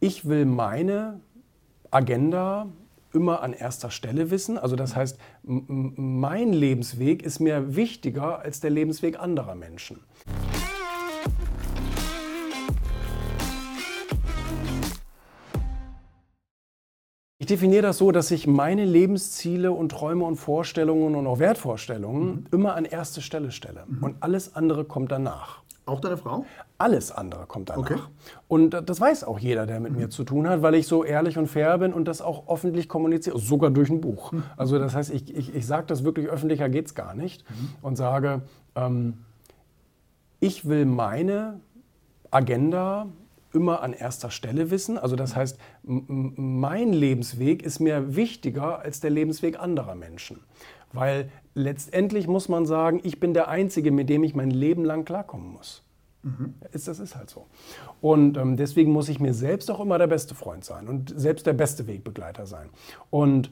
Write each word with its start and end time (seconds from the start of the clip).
ich 0.00 0.28
will 0.28 0.44
meine 0.44 1.20
Agenda 1.90 2.66
immer 3.12 3.42
an 3.42 3.52
erster 3.52 3.90
Stelle 3.90 4.30
wissen. 4.30 4.58
Also 4.58 4.76
das 4.76 4.94
heißt, 4.94 5.18
mein 5.42 6.52
Lebensweg 6.52 7.22
ist 7.22 7.40
mir 7.40 7.74
wichtiger 7.74 8.40
als 8.40 8.60
der 8.60 8.70
Lebensweg 8.70 9.18
anderer 9.18 9.54
Menschen. 9.54 10.00
Definiere 17.50 17.82
das 17.82 17.98
so, 17.98 18.12
dass 18.12 18.30
ich 18.30 18.46
meine 18.46 18.84
Lebensziele 18.84 19.72
und 19.72 19.90
Träume 19.90 20.24
und 20.24 20.36
Vorstellungen 20.36 21.14
und 21.14 21.26
auch 21.26 21.38
Wertvorstellungen 21.38 22.26
mhm. 22.26 22.46
immer 22.52 22.74
an 22.74 22.84
erste 22.84 23.20
Stelle 23.22 23.50
stelle. 23.50 23.84
Mhm. 23.86 24.02
Und 24.02 24.16
alles 24.20 24.54
andere 24.54 24.84
kommt 24.84 25.12
danach. 25.12 25.62
Auch 25.86 26.00
deine 26.00 26.18
Frau? 26.18 26.44
Alles 26.76 27.10
andere 27.10 27.46
kommt 27.46 27.70
danach. 27.70 27.90
Okay. 27.90 27.98
Und 28.46 28.70
das 28.70 29.00
weiß 29.00 29.24
auch 29.24 29.38
jeder, 29.38 29.66
der 29.66 29.80
mit 29.80 29.92
mhm. 29.92 29.98
mir 29.98 30.10
zu 30.10 30.24
tun 30.24 30.46
hat, 30.48 30.60
weil 30.60 30.74
ich 30.74 30.86
so 30.86 31.02
ehrlich 31.02 31.38
und 31.38 31.48
fair 31.48 31.78
bin 31.78 31.92
und 31.94 32.06
das 32.06 32.20
auch 32.20 32.48
öffentlich 32.48 32.88
kommuniziere, 32.88 33.38
sogar 33.38 33.70
durch 33.70 33.88
ein 33.88 34.00
Buch. 34.00 34.32
Mhm. 34.32 34.42
Also 34.56 34.78
das 34.78 34.94
heißt, 34.94 35.10
ich, 35.10 35.34
ich, 35.34 35.54
ich 35.54 35.66
sage 35.66 35.86
das 35.86 36.04
wirklich 36.04 36.28
öffentlicher 36.28 36.68
geht 36.68 36.86
es 36.86 36.94
gar 36.94 37.14
nicht 37.14 37.48
mhm. 37.48 37.68
und 37.80 37.96
sage, 37.96 38.42
ähm, 38.74 39.14
ich 40.40 40.68
will 40.68 40.84
meine 40.84 41.60
Agenda 42.30 43.06
immer 43.52 43.82
an 43.82 43.92
erster 43.92 44.30
Stelle 44.30 44.70
wissen. 44.70 44.98
Also 44.98 45.16
das 45.16 45.36
heißt, 45.36 45.58
mein 45.82 46.92
Lebensweg 46.92 47.62
ist 47.62 47.80
mir 47.80 48.16
wichtiger 48.16 48.80
als 48.80 49.00
der 49.00 49.10
Lebensweg 49.10 49.58
anderer 49.58 49.94
Menschen. 49.94 50.40
Weil 50.92 51.30
letztendlich 51.54 52.26
muss 52.28 52.48
man 52.48 52.66
sagen, 52.66 53.00
ich 53.02 53.20
bin 53.20 53.34
der 53.34 53.48
Einzige, 53.48 53.90
mit 53.90 54.08
dem 54.08 54.24
ich 54.24 54.34
mein 54.34 54.50
Leben 54.50 54.84
lang 54.84 55.04
klarkommen 55.04 55.52
muss. 55.52 55.82
Mhm. 56.22 56.54
Das 56.72 56.86
ist 56.88 57.16
halt 57.16 57.30
so. 57.30 57.46
Und 58.00 58.36
ähm, 58.36 58.56
deswegen 58.56 58.92
muss 58.92 59.08
ich 59.08 59.20
mir 59.20 59.34
selbst 59.34 59.70
auch 59.70 59.80
immer 59.80 59.98
der 59.98 60.06
beste 60.06 60.34
Freund 60.34 60.64
sein 60.64 60.88
und 60.88 61.12
selbst 61.16 61.46
der 61.46 61.52
beste 61.52 61.86
Wegbegleiter 61.86 62.46
sein. 62.46 62.70
Und 63.10 63.50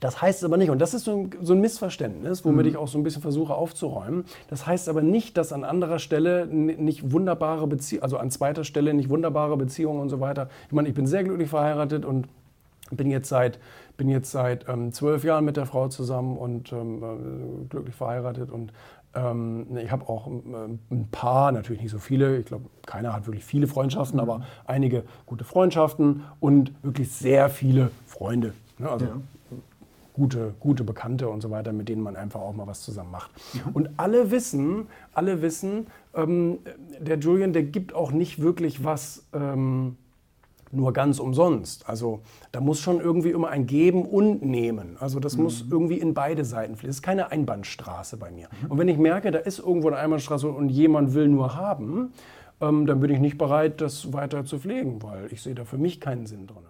das 0.00 0.20
heißt 0.20 0.44
aber 0.44 0.56
nicht, 0.56 0.70
und 0.70 0.78
das 0.78 0.94
ist 0.94 1.04
so 1.04 1.16
ein, 1.16 1.30
so 1.40 1.54
ein 1.54 1.60
Missverständnis, 1.60 2.44
womit 2.44 2.66
mhm. 2.66 2.70
ich 2.70 2.76
auch 2.76 2.88
so 2.88 2.98
ein 2.98 3.02
bisschen 3.02 3.22
versuche 3.22 3.54
aufzuräumen. 3.54 4.24
Das 4.48 4.66
heißt 4.66 4.88
aber 4.88 5.02
nicht, 5.02 5.36
dass 5.36 5.52
an 5.52 5.64
anderer 5.64 5.98
Stelle 5.98 6.46
nicht 6.46 7.12
wunderbare 7.12 7.66
Beziehungen, 7.66 8.02
also 8.02 8.18
an 8.18 8.30
zweiter 8.30 8.64
Stelle 8.64 8.92
nicht 8.92 9.08
wunderbare 9.08 9.56
Beziehungen 9.56 10.00
und 10.00 10.08
so 10.08 10.20
weiter. 10.20 10.48
Ich 10.66 10.72
meine, 10.72 10.88
ich 10.88 10.94
bin 10.94 11.06
sehr 11.06 11.24
glücklich 11.24 11.48
verheiratet 11.48 12.04
und 12.04 12.28
bin 12.90 13.10
jetzt 13.10 13.28
seit, 13.28 13.58
bin 13.96 14.08
jetzt 14.08 14.30
seit 14.30 14.68
ähm, 14.68 14.92
zwölf 14.92 15.24
Jahren 15.24 15.44
mit 15.44 15.56
der 15.56 15.66
Frau 15.66 15.88
zusammen 15.88 16.36
und 16.36 16.72
ähm, 16.72 17.02
äh, 17.02 17.68
glücklich 17.68 17.96
verheiratet 17.96 18.50
und 18.50 18.72
ähm, 19.14 19.66
ich 19.82 19.90
habe 19.90 20.08
auch 20.08 20.26
ähm, 20.26 20.78
ein 20.90 21.08
paar, 21.10 21.50
natürlich 21.52 21.82
nicht 21.82 21.90
so 21.90 21.98
viele, 21.98 22.36
ich 22.36 22.46
glaube, 22.46 22.66
keiner 22.84 23.12
hat 23.12 23.26
wirklich 23.26 23.44
viele 23.44 23.66
Freundschaften, 23.66 24.18
mhm. 24.18 24.22
aber 24.30 24.46
einige 24.66 25.04
gute 25.24 25.44
Freundschaften 25.44 26.22
und 26.38 26.72
wirklich 26.84 27.10
sehr 27.10 27.48
viele 27.48 27.90
Freunde. 28.06 28.52
Ne? 28.78 28.90
Also 28.90 29.06
ja. 29.06 29.12
Gute, 30.16 30.54
gute 30.60 30.82
Bekannte 30.82 31.28
und 31.28 31.42
so 31.42 31.50
weiter, 31.50 31.72
mit 31.72 31.88
denen 31.88 32.02
man 32.02 32.16
einfach 32.16 32.40
auch 32.40 32.54
mal 32.54 32.66
was 32.66 32.82
zusammen 32.82 33.10
macht. 33.10 33.30
Mhm. 33.52 33.72
Und 33.72 33.90
alle 33.98 34.30
wissen, 34.30 34.86
alle 35.12 35.42
wissen, 35.42 35.86
ähm, 36.14 36.58
der 36.98 37.18
Julian, 37.18 37.52
der 37.52 37.64
gibt 37.64 37.94
auch 37.94 38.10
nicht 38.12 38.40
wirklich 38.40 38.82
was 38.82 39.26
ähm, 39.34 39.96
nur 40.72 40.92
ganz 40.92 41.18
umsonst. 41.18 41.88
Also 41.88 42.20
da 42.50 42.60
muss 42.60 42.80
schon 42.80 42.98
irgendwie 42.98 43.30
immer 43.30 43.48
ein 43.50 43.66
Geben 43.66 44.04
und 44.04 44.42
Nehmen. 44.42 44.96
Also 44.98 45.20
das 45.20 45.36
mhm. 45.36 45.44
muss 45.44 45.64
irgendwie 45.70 45.98
in 45.98 46.14
beide 46.14 46.44
Seiten 46.44 46.76
fließen. 46.76 46.90
Es 46.90 46.96
ist 46.96 47.02
keine 47.02 47.30
Einbahnstraße 47.30 48.16
bei 48.16 48.30
mir. 48.30 48.48
Mhm. 48.62 48.70
Und 48.70 48.78
wenn 48.78 48.88
ich 48.88 48.98
merke, 48.98 49.30
da 49.30 49.38
ist 49.38 49.58
irgendwo 49.58 49.88
eine 49.88 49.98
Einbahnstraße 49.98 50.48
und 50.48 50.70
jemand 50.70 51.12
will 51.12 51.28
nur 51.28 51.54
haben, 51.54 52.12
ähm, 52.60 52.86
dann 52.86 53.00
bin 53.00 53.10
ich 53.10 53.20
nicht 53.20 53.36
bereit, 53.36 53.82
das 53.82 54.14
weiter 54.14 54.46
zu 54.46 54.58
pflegen, 54.58 55.02
weil 55.02 55.30
ich 55.30 55.42
sehe 55.42 55.54
da 55.54 55.64
für 55.64 55.78
mich 55.78 56.00
keinen 56.00 56.26
Sinn 56.26 56.46
drin. 56.46 56.64